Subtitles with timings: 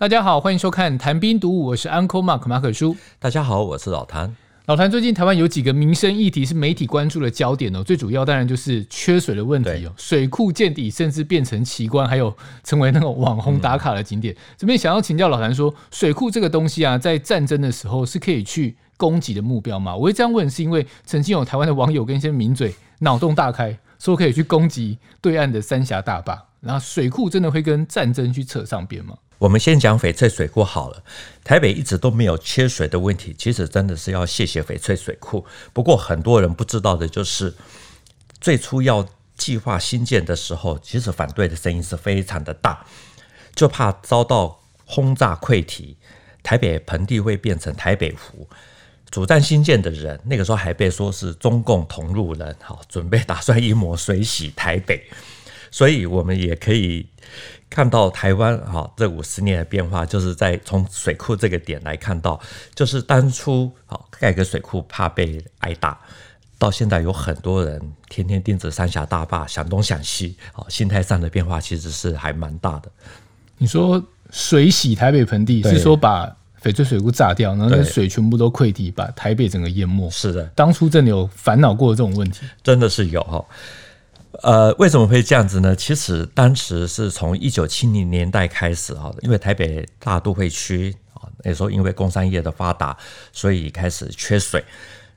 [0.00, 2.96] 大家好，欢迎收看《谈兵读武》，我是 Uncle Mark 马可叔。
[3.18, 4.34] 大家好，我是老谭。
[4.64, 14.32] 老谭，最近台湾有几个民生议题是媒体关注的焦点哦，最主要当然就是缺水的问题哦，水库见底，甚至变成奇观，还有成为那种网红打卡的景点。
[14.32, 19.94] 嗯、这边想要请教老谭说，水库这个东西啊，在战争的时候是可以去攻击的目标吗？
[19.94, 29.14] 我会这样问，是因为曾经有台湾的网友跟一些名嘴脑洞大开，说可以去攻击对岸的三峡大坝，然后水库真的会跟战争去扯上边吗？
[29.40, 31.02] 我们先讲翡翠水库好了，
[31.42, 35.42] 台北一直都没有缺水的问题，其实真的是要谢谢翡翠水库。
[35.72, 37.54] 不过很多人不知道的就是，
[38.38, 39.08] 最初要
[39.38, 42.84] 计划新建的时候，其实反对的声音是非常的大，
[43.54, 45.96] 就怕遭到轰炸溃堤，
[46.42, 48.46] 台北盆地会变成台北湖。
[49.10, 55.02] 主战新建的人那个时候还被说是中共同路人，好，准备打算一抹水洗台北。
[55.70, 57.06] 所以我们也可以
[57.68, 62.40] 看到台湾啊，这五十年的变化，就是在从水库这个点来看到，
[62.74, 65.98] 就是当初啊盖个水库怕被挨打，
[66.58, 72.90] 到现在有很多人天天盯着三峡大坝想东想西，啊，心态上的变化其实是还蛮大的。
[73.58, 76.26] 你说水洗台北盆地，是说把
[76.62, 80.10] 翡翠水库炸掉，然后那水全部都溃堤，把台北整个淹没？
[80.10, 82.44] 是的，当初真的有烦恼过这种问题？
[82.62, 83.44] 真的是有哈。
[84.42, 85.74] 呃，为什么会这样子呢？
[85.74, 92.96] 其实当时是从一九七零年代开始啊，因为台北大都会区啊，那时候因为工商业的发达，
[93.32, 94.64] 所以开始缺水，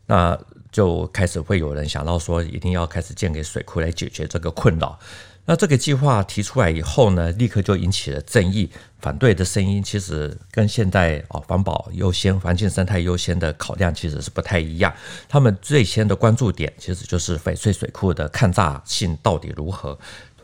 [0.08, 0.38] 那
[0.72, 5.00] 就开始会有人想到说，一定要开始建给水库来解决这个困扰。
[5.46, 14.94] 那这个计划提出来以后呢，立刻就引起了争议，反对的声音其实跟现在啊环保优先、环境生态优先的考量其实是不太一样。
[15.28, 20.00] 他们最先的关注点其实就是翡翠水库的抗炸性到底如何，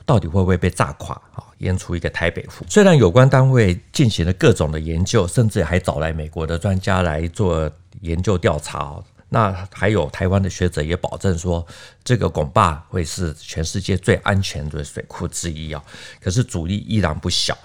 [0.06, 2.66] 到底会不会被炸垮啊，淹出一个台北湖。
[2.68, 7.72] 虽然有关单位进行了各种的研究，甚至还找来美国的专家来做
[8.02, 9.02] 研究调查。
[9.30, 11.66] 那还有台湾的学者也保证说，
[12.04, 15.84] 这个拱坝会是全世界最安全的水库之一啊。
[16.20, 17.58] 可是阻力依然不小，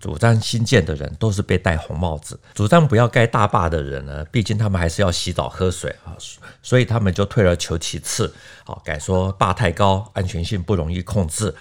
[0.00, 6.16] 主张新建的人都是被戴红帽子，主张不要盖大坝的人呢，毕竟他们还是要洗澡喝水啊，
[6.62, 8.34] 所以他们就退而求其次，
[8.64, 11.54] 好改说坝太高，安全性不容易控制，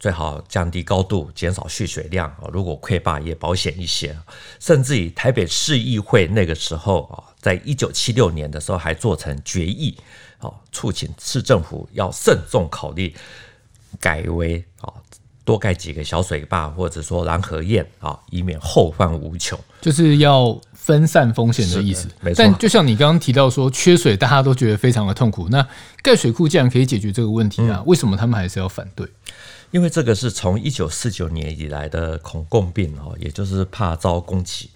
[0.00, 4.16] 最好降低高度，减少蓄水量啊，如果溃坝也保险一些，
[4.58, 7.28] 甚至于台北市议会那个时候啊。
[7.42, 9.98] 在一九七六年的时候，还做成决议，
[10.38, 13.12] 哦，促请市政府要慎重考虑，
[13.98, 14.94] 改为啊
[15.44, 19.58] 多盖几个小水坝，或者说拦河堰啊，以免后患无穷。
[19.80, 22.08] 就是要分散风险的意思。
[22.20, 22.36] 没错。
[22.38, 25.48] 但就像你刚刚提到说，缺水大家都觉得非常的痛苦。
[25.48, 25.66] 那
[26.02, 29.06] 盖水库既然可以解决这个问题啊，嗯、为什么他们还是要反对？
[29.72, 34.70] 因为这个是从一九四九年以来的恐共病哦，也就是怕遭攻击。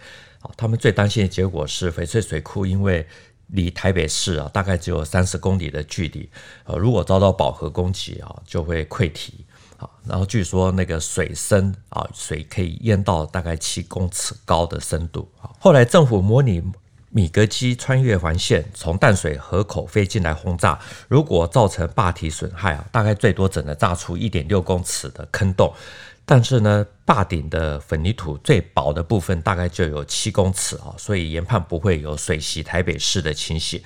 [0.56, 3.06] 他们最担心的结果是翡翠水库，因为
[3.48, 6.28] 离台北市啊大概只有三十公里的距离，
[6.64, 9.44] 呃，如果遭到饱和攻击啊，就会溃堤
[9.78, 9.88] 啊。
[10.06, 15.50] 然后据说那个水深啊，水可以淹到大概七公尺高的深度啊。
[15.58, 16.62] 后来政府模拟
[17.10, 20.78] 米格机穿越环线，从淡水河口飞进来轰炸，
[21.08, 25.72] 如果造成坝体损害啊，大概最多只能炸出一点六公尺的坑洞。
[26.28, 33.80] 但是呢，坝顶的混凝土最薄的部分大概就有七公尺啊，所以研判不会有水袭台北市的情形。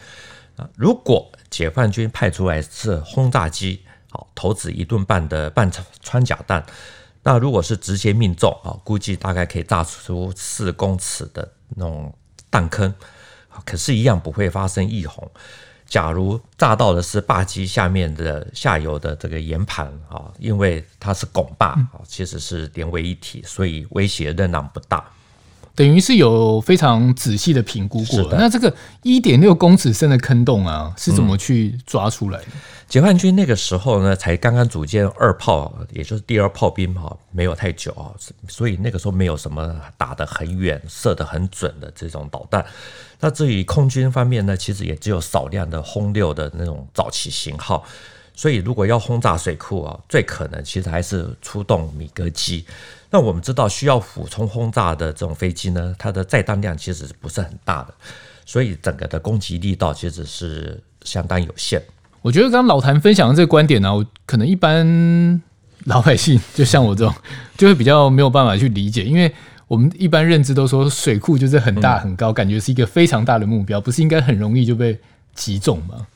[0.74, 5.70] 如果解放军派出来是轰炸机，好投掷一顿半的半
[6.02, 6.64] 穿甲弹，
[7.22, 12.12] 那如果是直接命中啊，估计大概可以炸出四公尺的那种
[12.50, 12.92] 弹坑，
[13.64, 15.30] 可是，一样不会发生溢洪。
[15.86, 25.04] 假如炸到的是坝基下面的下游的这个岩盘啊，因为它是拱坝啊，其实是连为一体，所以威胁仍然不大。
[25.74, 28.28] 等于是有非常仔细的评估过。
[28.32, 32.46] 那这个一点六公尺深的坑洞啊，是怎么去抓出来的？
[32.48, 32.60] 嗯
[32.90, 38.10] 解放军那个时候呢，才刚刚组建二炮，也就是第二炮兵哈，没有太久啊，
[38.48, 42.66] 所以那个时候没有什么打得很远、射得很准的这种导弹。
[43.20, 47.84] 那至于空军方面呢，其实也只有少量的轰六的那种早期型号。
[48.40, 52.64] 所以如果要轰炸水库啊，最可能其实还是出动米格机。
[53.10, 57.92] 那我们知道，需要俯冲轰炸的这种飞机呢，它的载弹量其实不是很大的，
[58.46, 61.82] 所以整个的攻击力道其实是相当有限。
[62.22, 65.42] 我觉得刚刚老谭分享的这个观点呢、啊，我可能一般
[65.84, 67.14] 老百姓就像我这种，
[67.58, 69.30] 就会比较没有办法去理解，因为
[69.68, 74.98] 我们一般认知都说水库就是很大很高，感觉是一个非常大的目标，不是应该很容易就被
[75.34, 76.06] 击中吗？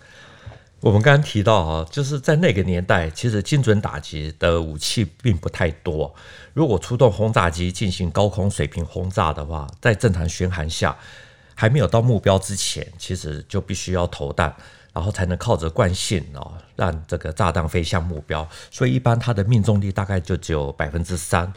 [0.84, 6.14] 我们刚刚提到啊，就是在那个年代，其实精准打击的武器并不太多。
[6.52, 10.94] 如果出动轰炸机进行高空水平轰炸的话，在正常巡航下，
[11.54, 14.54] 还没有到目标之前，其实就必须要投弹，
[14.92, 18.46] 然后才能靠着惯性哦，让这个炸弹飞向目标。
[18.70, 21.50] 所以一般它的命中率大概就只有百分之三。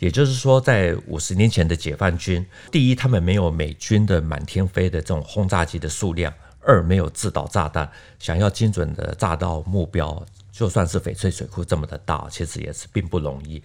[0.00, 6.34] 也就是说，在五十年前的解放军，第一，他们没有美军的满天飞的这种轰炸机的数量。
[6.66, 13.62] 二没有制导炸弹，想要精准的炸到目标，就算是翡翠水库这么的大，其实也是并不容易。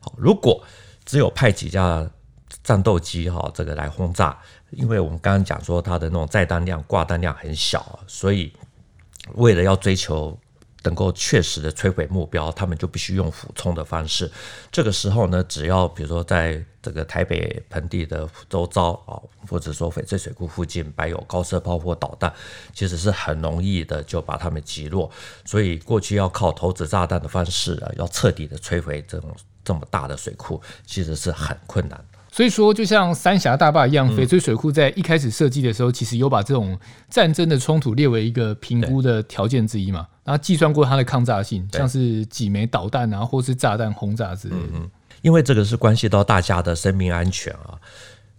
[0.00, 0.62] 好，如果
[1.04, 2.08] 只有派几架
[2.62, 4.38] 战斗机哈，这个来轰炸，
[4.70, 8.52] 因为我们刚刚讲说它的那种载弹量、挂弹量很小，所以
[9.34, 10.38] 为了要追求。
[10.84, 14.30] 能够确实的摧毁目标，他们就必须用俯冲的方式。
[14.70, 22.32] 这个时候呢，只要比如说在这个台北盆地的周遭啊，或者说翡翠水库附近摆有高射炮或导弹，
[22.72, 25.10] 其实是很容易的就把他们击落。
[25.44, 29.34] 所以过去要靠投掷炸弹的方式啊，要彻底的摧毁这种
[29.64, 32.02] 这么大的水库，其实是很困难。
[32.38, 36.78] 所以说，就像三峡大坝一样，翡翠水库在一开始设计的时候，其实有把这种
[37.10, 40.06] 战争的冲突列为一个评估的条件之一嘛。
[40.22, 44.62] 然后计算过它的抗炸性，像是几枚导弹啊，或是炸弹轰炸之类的。
[44.74, 44.88] 嗯，
[45.22, 47.74] 因为这个是关系到大家的生命安全啊，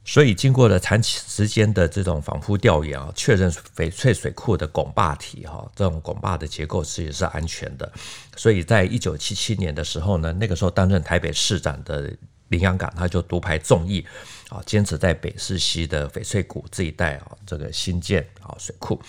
[0.05, 7.91] 所以经过了长期时间的这种反复调研啊，确认翡翠水库的拱坝体哈，这种拱坝的结构是也是安全的。
[8.37, 12.09] 所以在一九七七年的时候呢，那个时候担任台北市长的。
[12.49, 14.05] 林洋港他就独排众议
[14.49, 18.99] 啊，坚持在北势溪的翡翠谷这一带啊，这个新建啊水库。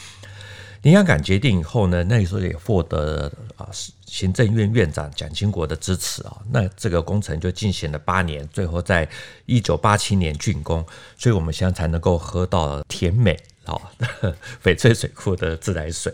[0.82, 3.68] 林洋港决定以后呢，那时候也获得啊
[4.06, 9.06] 行政院院长蒋经国的支持啊，那这个工程就进行了八年，最后在
[9.44, 10.82] 一九八七年竣工，
[11.18, 13.78] 所以我们现在才能够喝到甜美啊
[14.64, 16.10] 翡翠水库的自来水。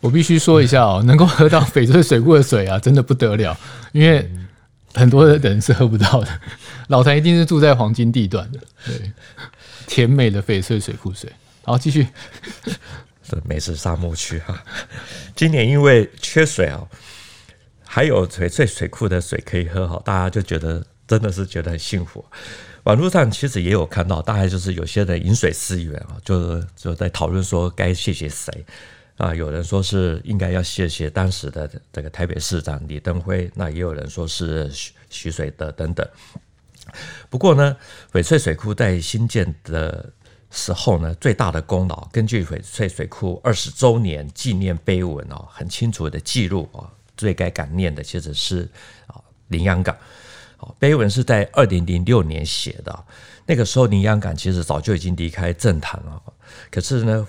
[0.00, 3.56] 我必须说一下哦，能够喝到翡翠水库的水啊，真的不得了，
[3.92, 4.28] 因为。
[4.96, 6.40] 很多的人是喝不到的，
[6.88, 9.12] 老谭一定是住在黄金地段的，对，
[9.86, 11.30] 甜美的翡翠水库水。
[11.62, 12.06] 好，继续，
[13.22, 14.62] 是美食沙漠区哈。
[15.34, 16.80] 今年因为缺水啊，
[17.84, 22.24] 还有翡翠水库的水可以喝，好，大家就觉得真的是觉得很幸福。
[22.84, 28.64] 网络上其实也有看到，大概就是有些人饮水思源啊，就就在讨论说该谢谢谁。
[29.16, 36.06] 啊，有人说是应该要谢谢当时的这个台北市长李登辉，那也有人说是许许水德等等。
[37.30, 37.74] 不过呢，
[38.12, 40.12] 翡翠水库在新建的
[40.50, 46.84] 时候呢，最大的功劳，根据翡翠水库二十周年纪念碑文哦，很清楚的记录啊，
[47.16, 48.68] 最该感念的其实是
[49.06, 49.18] 啊
[49.48, 49.96] 林洋港。
[50.78, 53.04] 碑文是在二零零六年写的，
[53.46, 56.22] 那个时候林洋港其实早就已经离开政坛了，
[56.70, 57.26] 可是呢。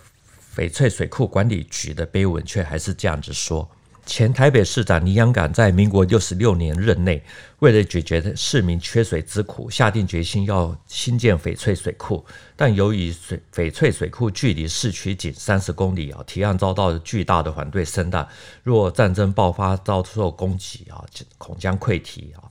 [0.57, 3.69] 翡翠水库管理局的碑文却还是这样子说：
[4.07, 7.21] 前台北市长林洋港在民国六十六年任内，
[7.59, 12.25] 为了解决市民缺水之苦，下定决心要新建翡翠水库。
[12.56, 18.27] 但由于水翡翠水库距离市区仅三十公里啊，提案遭到巨大的反对声浪。
[18.63, 21.06] 若战争爆发遭受攻击啊，
[21.38, 22.50] 恐将溃堤啊。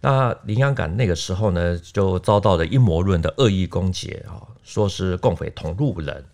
[0.00, 6.24] 那林洋港那个时候呢，就遭到了阴谋论的恶意攻击啊，说是共匪同路人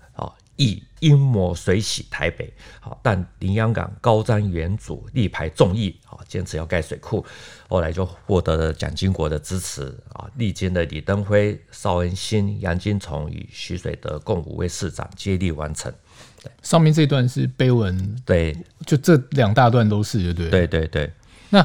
[0.60, 0.62] 啊。
[0.62, 7.24] 以阴谋水洗台北，好，但林洋港高瞻远瞩，力排众议，好，坚持要盖水库，
[7.66, 15.90] 后来就获得了蒋经国的支持啊，历经了李登辉、邵恩新、杨金崇与徐水德共五位市长接力完成。
[16.62, 21.10] 上面这段是碑文，对，就这两大段都是，对对对对。
[21.48, 21.62] 那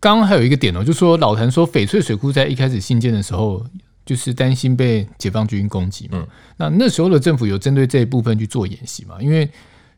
[0.00, 3.66] 刚刚还有一个点哦，就说老谭说翡翠水库在一开始兴建的时候。
[4.04, 6.26] 就是担心被解放军攻击嘛、嗯，
[6.56, 9.16] 那那时候的政府有针对这一部分去做演习嘛？
[9.20, 9.48] 因为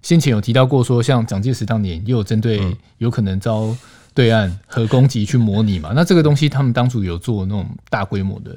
[0.03, 2.61] 先前有提到过，说像蒋介石当年也有针对
[2.99, 3.75] 有可能遭
[4.13, 5.93] 对岸核攻击去模拟嘛。
[5.95, 8.57] 那这个东西他们当初有做那种大规模的。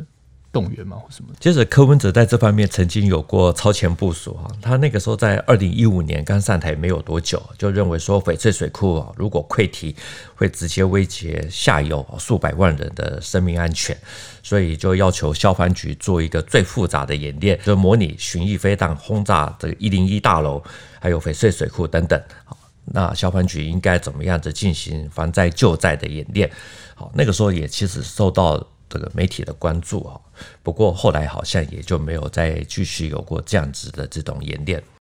[0.55, 0.95] 动员吗？
[0.95, 1.33] 或什么？
[1.41, 9.93] 其实柯文哲在这方面曾经有过超前部署哈，他那个时候在二零一五年刚上台没有多久，就认为说翡翠水库啊，如果溃堤，
[10.33, 13.97] 会直接威胁下游数百万人的生命安全，
[14.41, 20.63] 所以就要求消防局做一个最复杂的演练，就模拟巡弋飞弹轰炸这个一零一大楼，
[21.01, 22.17] 还有翡翠水库等等。
[22.85, 26.49] 那消防局应该怎么样子进行防灾救灾的演练？
[26.95, 28.65] 好，那个时候也其实受到。
[28.89, 30.19] 这个媒体的关注啊，
[30.63, 34.81] 不过后来好像也就没有再继续有过这样子的这种演练。